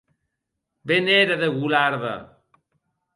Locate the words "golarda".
1.57-2.15